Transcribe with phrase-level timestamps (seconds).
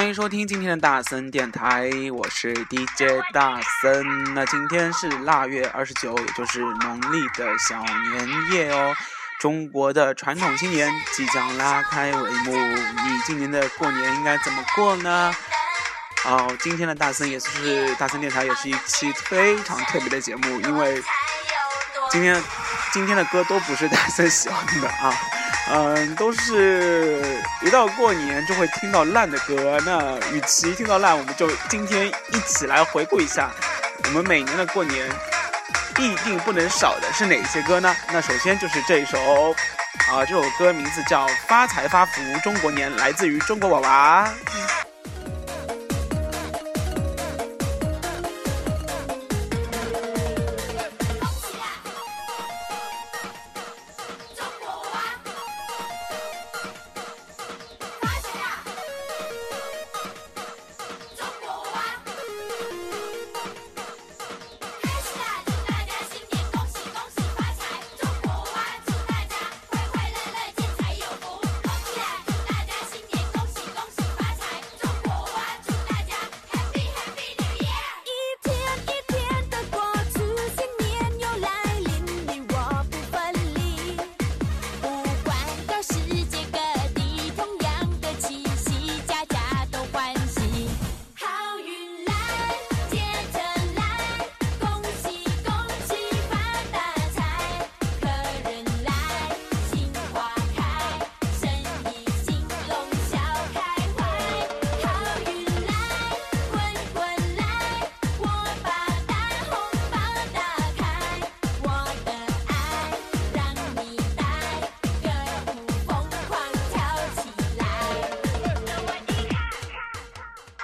[0.00, 4.32] 欢迎收听今天的大森电台，我是 DJ 大森。
[4.32, 8.94] 那今天是腊月二十九，也就是农历的小年夜哦。
[9.38, 15.34] 中国的传统新年即将拉开帷幕，你今年的过年应该怎么过呢？
[16.24, 21.02] 哦，今天的大森也是大森电台，也是一期非常特别的节目，因为
[22.10, 22.42] 今天
[22.90, 25.14] 今天的歌都不是大森喜欢的啊。
[25.72, 27.22] 嗯，都是
[27.62, 29.78] 一到过年就会听到烂的歌。
[29.86, 33.50] 那与其听到烂，我们就今天一起来回顾一下，
[34.04, 35.08] 我们每年的过年
[35.94, 37.94] 必定不能少的是哪些歌呢？
[38.12, 39.52] 那首先就是这一首，
[40.10, 44.28] 啊，这首歌名字叫《发财发福中国年》，来自于中国娃娃。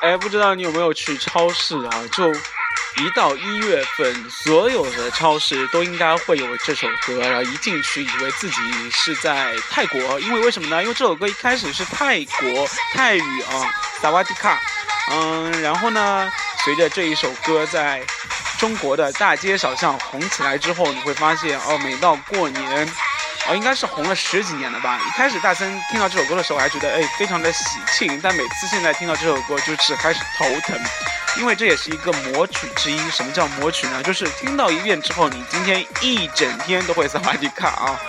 [0.07, 1.91] 哎，不知道你有没有去超市啊？
[2.13, 7.19] 就一到一月份，所有的超市都应该会有这首歌。
[7.19, 8.57] 然后一进去，以为自己
[8.93, 10.81] 是在泰国，因为为什么呢？
[10.81, 14.61] 因为这首歌一开始是泰国泰语啊，萨瓦迪卡。
[15.11, 16.31] 嗯，然后呢，
[16.65, 18.01] 随着这一首歌在
[18.61, 22.89] 中国的大街小巷红起来之后，你会发现哦，每到过年。
[23.49, 24.99] 哦，应该是红了十几年了吧。
[25.07, 30.77] 一开始大森听到这首歌的时候，还觉得哎非常的喜庆，但每次现在听到这首歌，就只开始头疼，
[31.39, 32.99] 因为这也是一个魔曲之一。
[33.11, 34.03] 什么叫魔曲呢？
[34.03, 38.01] 就是听到一遍之后，你今天一整天都会萨瓦迪卡啊。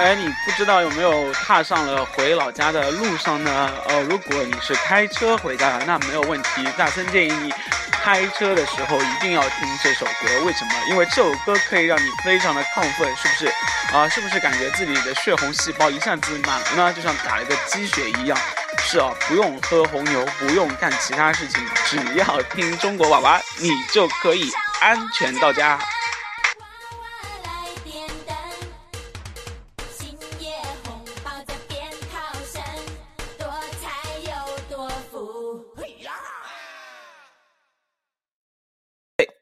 [0.00, 3.70] 哎，你不知道有没有踏上了回老家的路上呢？
[3.86, 6.66] 哦，如果你是开车回家的，那没有问题。
[6.74, 7.52] 大森建议你
[7.92, 10.70] 开车的时候一定要听这首歌，为什么？
[10.88, 13.52] 因为这首歌可以让你非常的亢奋，是不是？
[13.94, 16.92] 啊，是不是感觉自己的血红细胞一下子满了呢？
[16.94, 18.38] 就像打了个鸡血一样。
[18.78, 24.50] 是啊，不用喝红牛，不用干其他事情，只要听中国娃娃，你就可以
[24.80, 25.78] 安全到家。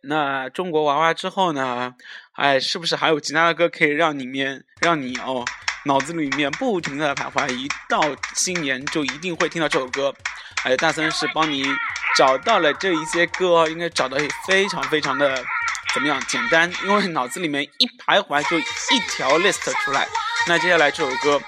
[0.09, 1.95] 那中国娃娃之后呢？
[2.33, 5.45] 哎，是不是还有其他的歌可以让里面让你哦
[5.85, 7.47] 脑子里面不停的徘徊？
[7.55, 8.03] 一到
[8.35, 10.15] 新年就一定会听到这首歌。
[10.65, 11.67] 哎，大森是帮你
[12.17, 15.45] 找到了这一些歌，应该找的非常非常的
[15.93, 20.09] 怎么样简单，因为脑子里面一徘徊就一条 list 出来。
[20.47, 21.39] 那接下来这首歌，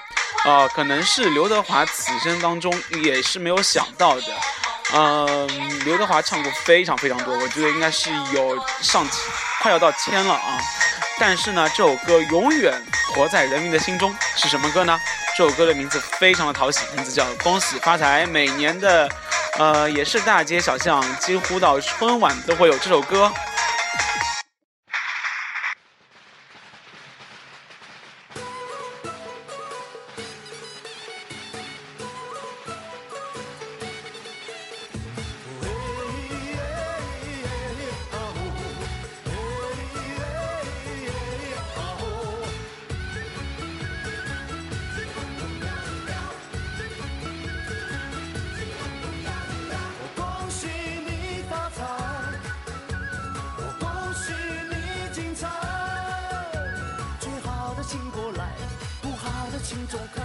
[0.45, 2.71] 呃，可能是刘德华此生当中
[3.01, 4.23] 也是没有想到的。
[4.93, 9.19] 嗯，刘德华唱过非常非常多，我觉得应该是有上千，
[9.61, 10.59] 快要到千了啊。
[11.19, 12.73] 但是呢，这首歌永远
[13.13, 14.99] 活在人民的心中，是什么歌呢？
[15.37, 18.25] 这首歌的名字非常的讨喜，名字叫《恭喜发财》。
[18.29, 19.09] 每年的，
[19.57, 23.31] 呃，也是大街小巷，几乎到春晚都会有这首歌。
[59.91, 60.23] 走开！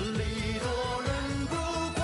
[0.00, 0.66] 利多
[1.02, 1.54] 人不
[1.94, 2.02] 怪。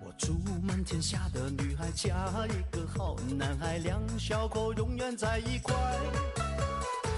[0.00, 2.10] 我祝满天下的女孩嫁
[2.46, 5.74] 一个好男孩，两小口永远在一块。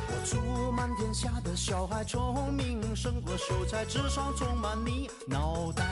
[0.09, 5.85] 我祝满天下的小孩聪明胜过秀才，智商充满你脑袋。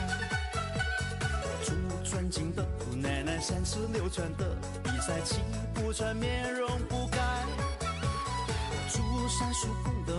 [1.22, 5.36] 我祝尊敬的姑奶奶三十六圈的比赛气
[5.72, 7.20] 不喘，面容不改。
[7.78, 9.68] 我祝三叔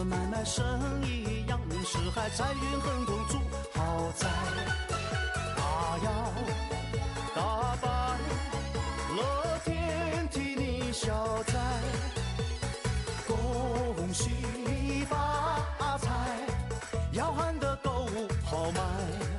[0.03, 0.65] 买卖生
[1.05, 3.19] 意，样人四海财运亨通。
[3.29, 3.37] 祝
[3.79, 4.27] 好宅
[5.55, 5.63] 大
[6.03, 6.33] 摇
[7.35, 7.87] 大摆
[9.15, 11.53] 乐天替你消灾，
[13.27, 16.09] 恭喜发财，
[17.11, 18.07] 要喊的都
[18.71, 19.30] 买。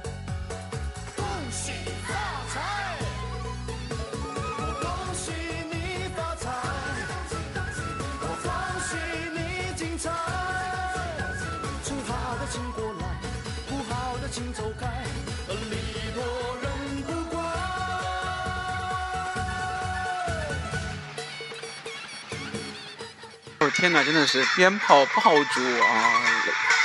[23.63, 26.21] 哦天哪，真的是鞭炮爆竹啊，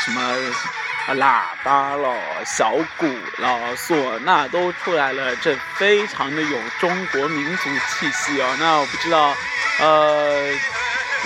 [0.05, 0.35] 什么
[1.15, 2.13] 喇叭了、
[2.45, 3.07] 小鼓
[3.37, 8.55] 了、唢呐都出来了，这非常的有中国民族气息啊。
[8.59, 9.33] 那我不知道，
[9.79, 10.53] 呃。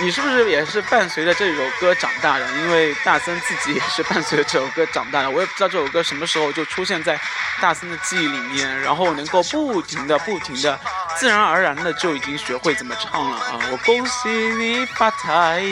[0.00, 2.50] 你是不是也是伴随着这首歌长大的？
[2.52, 5.30] 因为大森自己也是伴随着这首歌长大的。
[5.30, 7.20] 我也不知道这首歌什么时候就出现在
[7.60, 10.80] 大森的记忆里面，然后能够不停的、不停的、
[11.18, 13.60] 自然而然的就已经学会怎么唱了啊！
[13.70, 15.62] 我恭喜你发财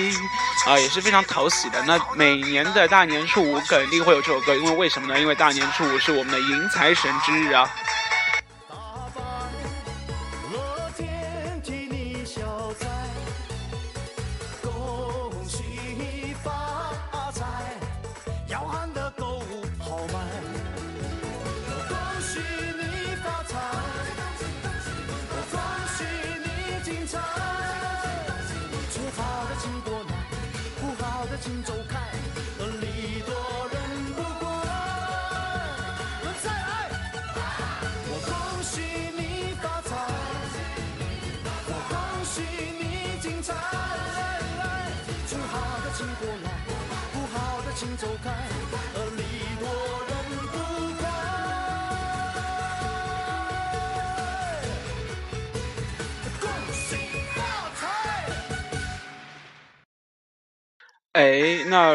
[0.67, 1.83] 啊，也是非常讨喜的。
[1.83, 5.19] 那每年的大年初五肯定会有这首歌，因为为什么呢？
[5.19, 7.69] 因为大年初五是我们的迎财神之日啊。
[61.15, 61.91] 哎，那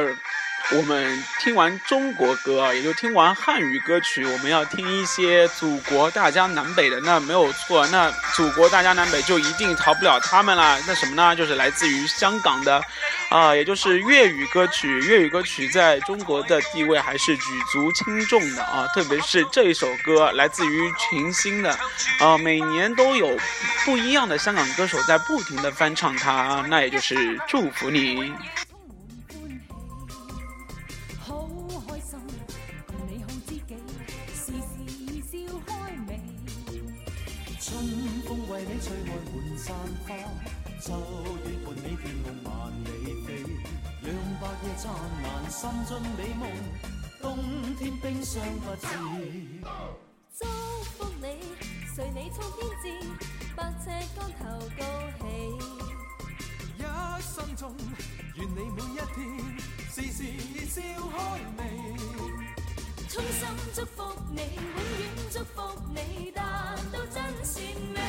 [0.76, 7.88] 我们听完中国歌啊，也就听完汉语歌曲，我们要听一些祖国大江南北的，那没有错。
[7.88, 10.78] 那祖国大江南北就一定逃不了他们了。
[10.86, 11.34] 那什么呢？
[11.34, 12.82] 就是来自于香港的，
[13.30, 15.00] 啊，也就是粤语歌曲。
[15.00, 21.72] 粤语歌曲在中国的地位还是举足轻重的啊，特别是这一首歌来自于群星的，
[22.20, 23.38] 啊，每年都有
[23.86, 28.34] 不一样的香港歌手在不停的翻唱它，那也就是祝福你。
[38.68, 39.76] 你吹开满山
[40.08, 40.10] 花
[40.82, 40.92] 秋
[41.46, 42.52] 月伴你天空万
[42.84, 42.88] 里
[43.26, 43.28] 飞，
[44.02, 44.10] 让
[44.42, 44.84] 白夜灿
[45.24, 46.44] 烂，心中美梦，
[47.22, 47.26] 冬
[47.76, 48.88] 天冰霜不至。
[50.38, 50.46] 祝
[50.98, 51.26] 福你，
[51.96, 52.84] 随你冲天志，
[53.56, 54.44] 百尺竿头
[54.78, 54.82] 高
[55.20, 55.24] 起。
[56.78, 56.82] 一
[57.22, 57.76] 生中，
[58.36, 59.18] 愿你每一天，
[59.90, 60.20] 时时
[60.68, 60.82] 笑
[61.16, 61.18] 开
[61.56, 61.62] 眉。
[63.08, 65.62] 衷心祝福你，永远祝福。
[65.96, 68.02] 你，达到真善美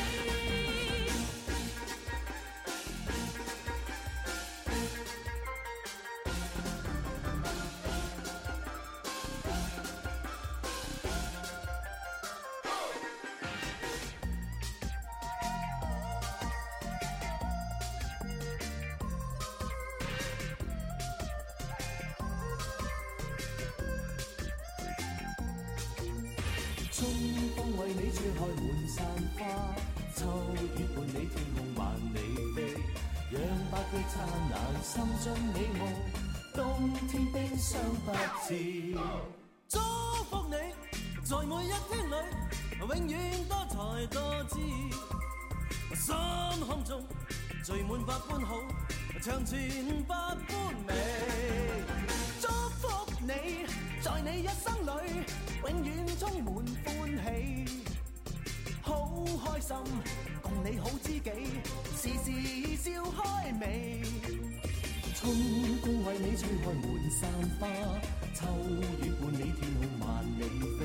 [30.17, 32.17] 秋雨伴你天空万里
[32.55, 32.57] 飞，
[33.29, 35.81] 让百季灿烂，心中美梦，
[36.55, 38.11] 冬天冰霜不
[38.47, 38.97] 至。
[39.69, 39.77] 祝
[40.27, 40.55] 福你，
[41.23, 42.15] 在每一天里，
[42.79, 44.57] 永远多才多姿，
[45.93, 46.15] 心
[46.65, 47.03] 胸中
[47.63, 48.55] 聚满百般好，
[49.21, 49.61] 长存
[50.07, 50.95] 百般美。
[52.41, 52.87] 祝福
[53.21, 53.67] 你，
[54.01, 54.89] 在你一生里，
[55.61, 57.85] 永远充满欢喜，
[59.17, 59.75] 好开心，
[60.43, 61.31] 共你好知己，
[61.95, 62.29] 时时
[62.77, 64.03] 笑开眉。
[65.15, 65.33] 春
[65.81, 67.27] 风为你吹开满山
[67.59, 67.67] 花，
[68.35, 68.45] 秋
[69.01, 70.07] 雨伴你天空万
[70.37, 70.41] 里
[70.77, 70.79] 飞，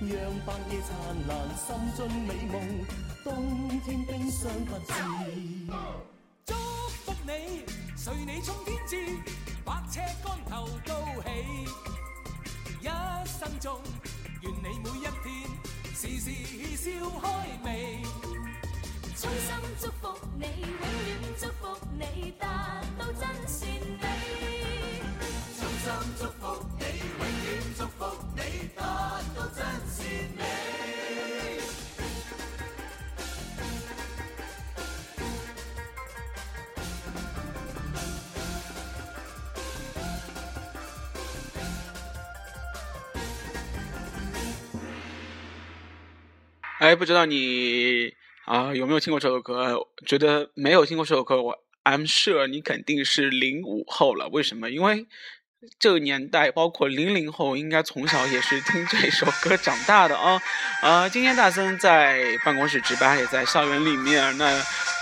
[0.00, 0.14] 让
[0.46, 0.88] 白夜灿
[1.26, 2.54] 烂，心中美梦，
[3.24, 4.92] 冬天冰霜不至。
[6.44, 6.54] 祝
[7.04, 7.64] 福你，
[7.96, 8.94] 随你冲天志，
[9.64, 10.92] 百尺竿头高
[11.24, 11.26] 起。
[12.80, 12.88] 一
[13.26, 13.80] 生中，
[15.98, 16.30] 时时
[16.76, 16.90] 笑
[17.22, 18.02] 开眉。
[19.16, 19.48] 衷心
[19.80, 21.08] 祝福你，永远
[21.40, 23.66] 祝福你，达到真善
[24.02, 24.04] 美。
[25.58, 25.86] 衷心
[26.18, 27.48] 祝福你，永远
[27.78, 27.98] 祝福
[28.36, 28.38] 你，
[46.86, 48.14] 哎，不知道你
[48.44, 49.76] 啊、有没有听过这首歌？
[50.06, 54.28] 觉得没有听过这首歌，我 I'm sure 你肯定是零五后了。
[54.28, 54.70] 为什么？
[54.70, 55.04] 因为
[55.80, 60.40] 这个年代，包括零零后，应该从小也是听这首歌长大的啊。
[60.80, 64.38] 呃，今天大森在办公室值班，也在校园里面。
[64.38, 64.44] 那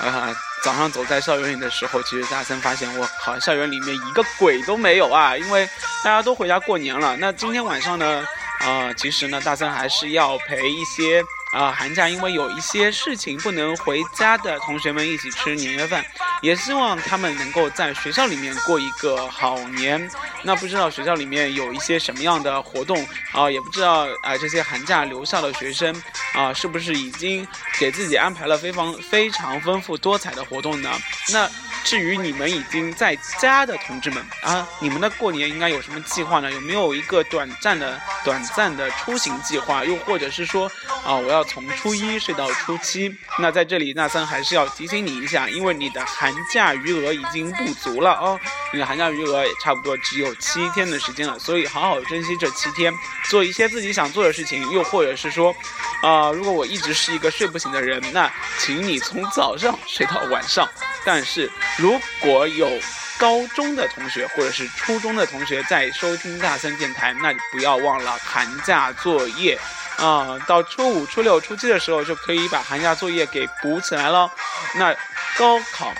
[0.01, 5.69] 呃，早上走在校园里的时候，其实大森发现，我靠，校园里面一个鬼都没有啊，因为
[6.03, 7.15] 大家都回家过年了。
[7.19, 8.27] 那今天晚上呢？
[8.61, 11.23] 啊、其实呢，大森还是要陪一些
[11.55, 16.05] 啊、寒假因为有一些事情不能回家的同学们一起吃年夜饭，
[16.43, 20.11] 也希望他们能够在学校里面过一个好年。
[20.43, 25.95] 那不知道学校里面有一些什么样的活动啊、也不知道啊、这些寒假留校的学生
[26.35, 27.47] 啊、是不是已经
[27.79, 30.91] 给自己安排了非常非常丰富多彩的活动呢？
[31.33, 31.49] 那
[31.85, 36.51] 至于你们已经在家的同志们啊，你们的过年应该有什么计划呢？
[36.51, 39.85] 有没有一个短暂的、短暂的出行计划？
[39.85, 40.67] 又或者是说
[41.05, 43.15] 啊，我要从初一睡到初七？
[43.39, 48.41] 那在这里，纳森还是要提醒你一下，因为你的寒假余额已经不足了哦，
[48.73, 52.93] 你的寒假余额也差不多只有七天的时间了，所以好好珍惜这七天，
[53.25, 55.55] 做一些自己想做的事情，又或者是说，
[56.03, 60.67] 啊、如果我一直是一个睡不醒的人，那请你从早上睡到晚上。
[61.05, 62.71] 但是如果有
[63.19, 69.59] 高中的同学或者是初中的同学在收听大森电台，那你不要忘了寒假作业
[69.99, 74.29] 啊、到初五、初六、初七的时候就可以把寒假作业给补起来了。
[74.75, 74.93] 那
[75.39, 75.93] 高考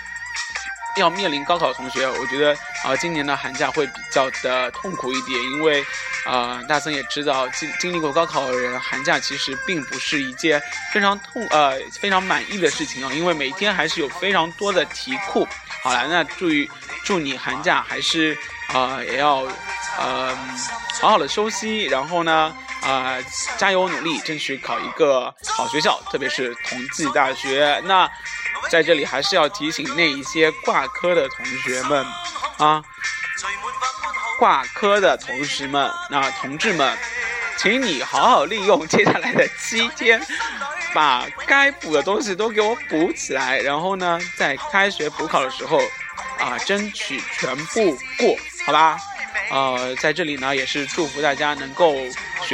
[0.97, 5.85] 要面临高考的同学，我觉得啊、今年的寒假会比较的痛苦一点，因为
[6.25, 15.47] 啊、大森也知道经经历过高考的人，寒假其实并不是一件非常痛呃非常满意的事情啊、因为每天还是有非常多的题库。
[15.83, 16.71] 好了，那祝于
[17.05, 18.37] 祝你寒假还是
[18.69, 19.47] 啊、也要
[19.99, 20.35] 呃
[21.01, 23.17] 好好的休息，然后呢啊、
[23.57, 27.83] 加油努力，争取考一个好学校，特别是同济大学。
[27.87, 28.11] 那
[28.71, 32.05] 在这里还是要提醒那一些挂科的同学们
[32.59, 32.83] 啊，
[34.39, 36.97] 挂科的同学们，那、同志们，
[37.57, 40.21] 请你好好利用接下来的七天，
[40.93, 45.79] 把该补的东西都给我补起来，然后呢，在开学补考的时候
[46.39, 48.37] 啊，争取全部过，
[48.67, 48.99] 好吧？
[49.51, 51.97] 呃，在这里呢，也是祝福大家能够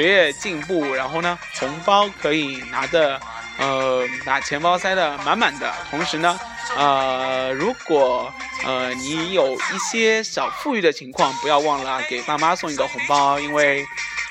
[0.00, 3.20] 学业进步，然后呢，红包可以拿的，
[3.58, 5.70] 呃，把钱包塞得满满的。
[5.90, 6.40] 同时呢，
[6.74, 8.32] 呃，如果
[8.64, 13.84] 呃你有一些小富裕的情况，不要忘了给爸妈送一个红包，因为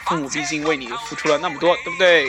[0.05, 2.25] 父母毕竟为你付出了那么多，对不对？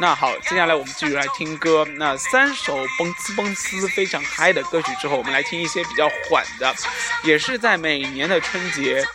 [0.00, 1.86] 那好，接下来我们继续来听歌。
[1.96, 6.74] 那三首蹦呲蹦呲非常嗨的歌曲之后，我们来听一些比较缓的，
[7.22, 9.06] 也是在每年的春节，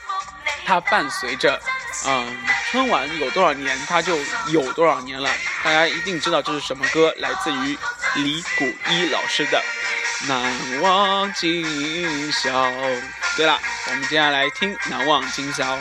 [0.65, 1.59] 它伴随着，
[2.05, 2.37] 嗯，
[2.71, 4.17] 春晚有多少年，它就
[4.49, 5.29] 有多少年了。
[5.63, 7.77] 大家一定知道这是什么歌，来自于
[8.15, 9.63] 李谷一老师的
[10.27, 12.49] 《难忘今宵》。
[13.37, 15.77] 对了，我们接下来听《难忘今宵》。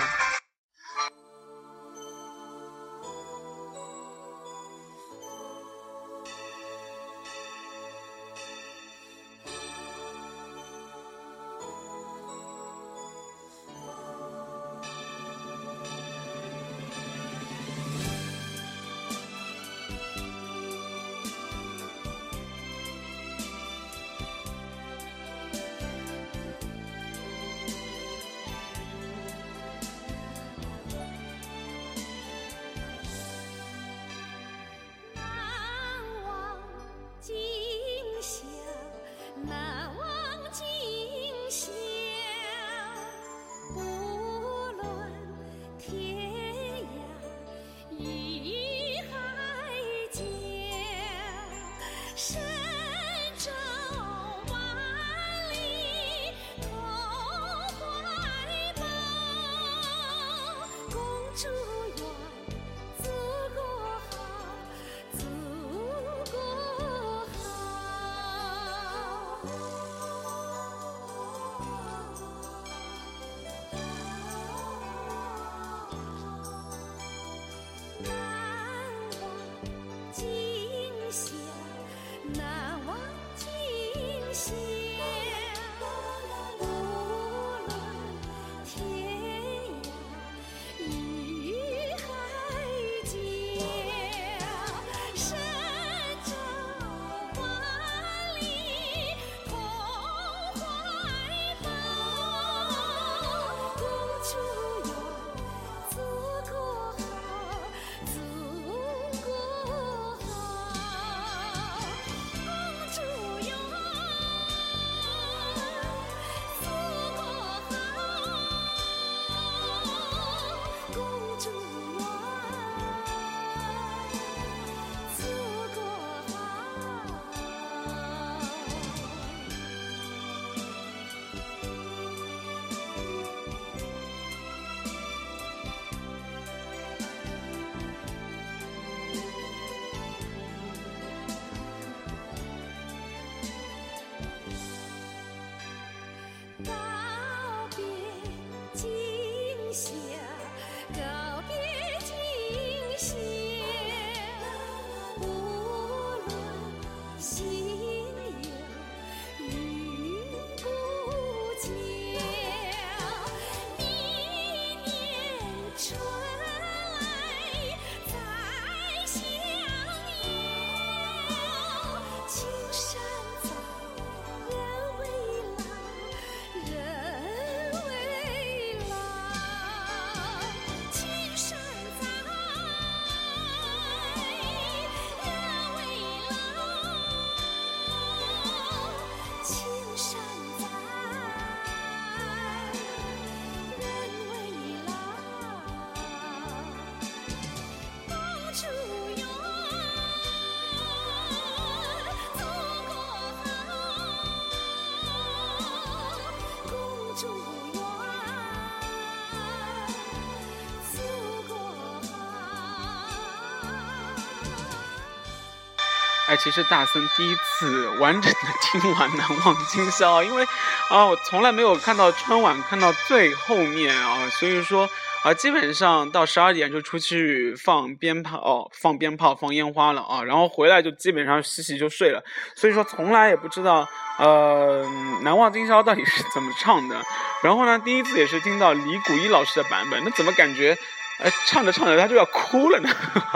[216.37, 220.45] 其实大森第一次完整的听完《难忘今宵》，因为
[220.89, 224.89] 啊，我从来没有看到春晚看到最后面啊，所以说
[225.23, 232.23] 啊，基本上到十二点就出去放鞭炮、哦、放鞭炮、放烟花了啊，然后回来就基本上洗洗就睡了，
[232.55, 234.85] 所以说从来也不知道呃
[235.23, 237.01] 《难忘今宵》到底是怎么唱的。
[237.43, 240.77] 然后呢，第一次也是听到李谷一老师的版本，那怎么感觉？
[241.19, 242.89] 呃，唱着唱着他就要哭了呢，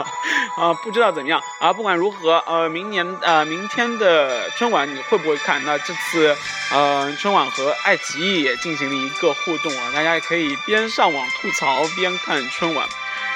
[0.59, 1.71] 啊，不知道怎么样啊。
[1.71, 5.63] 不管如何，呃，明年呃明天的春晚你会不会看？
[5.65, 6.35] 那这次
[6.73, 12.87] 呃春晚和爱奇艺也进行了一个互动啊，大家也可以边上网吐槽边看春晚。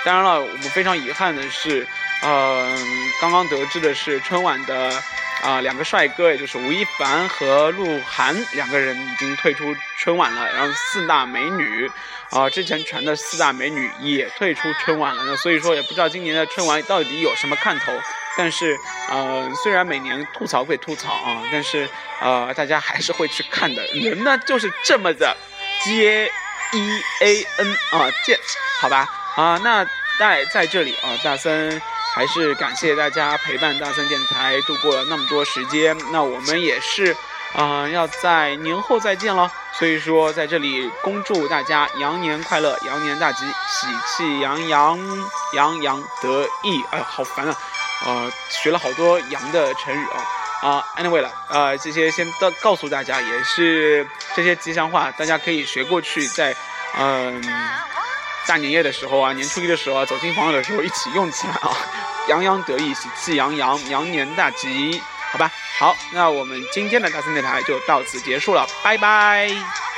[0.03, 1.87] 当然了，我们非常遗憾的是，
[2.21, 2.77] 呃，
[3.21, 4.91] 刚刚得知的是春晚的
[5.41, 11.89] 啊、两个帅哥，也就是吴亦凡和鹿晗两个人已经退出春晚了，然后四大美女。
[12.29, 17.91] 啊，之前传的四大美女也退出春晚了那，所以说也不知道今年的春晚到底有什么看头。
[18.35, 18.75] 但是，
[19.11, 21.87] 呃，虽然每年吐槽归吐槽啊，但是
[22.19, 23.85] 呃，大家还是会去看的。
[23.93, 25.37] 人呢就是这么的
[25.85, 26.31] J
[26.71, 28.39] E A N 啊，贱，
[28.81, 29.85] 好吧啊，那
[30.17, 31.79] 在在这里啊，大森
[32.13, 35.97] 还是感谢大家陪伴大森电台度过了那么多时间。
[36.11, 37.15] 那我们也是
[37.53, 39.51] 啊、要在年后再见了。
[39.73, 44.99] 所以说，在这里恭祝大家羊年快乐，羊年大吉，喜气洋洋，
[45.53, 46.83] 洋洋得意。
[46.91, 47.55] 哎呀，好烦啊！
[48.05, 50.69] 呃，学了好多羊的成语啊。
[50.69, 56.55] 啊、a n y w a y 了，呃，这些先告告诉大家，也是这些吉祥话，大家可以学过去，在
[56.97, 57.43] 嗯、
[58.47, 61.75] 大年夜的时候啊，年初一的时候啊，走亲访友的时候一起用起来啊，
[62.27, 65.01] 洋洋得意，喜气洋洋，羊年大吉，
[65.31, 65.51] 好吧？
[65.79, 69.92] 好，那我们今天的大森电台就到此结束了，拜拜。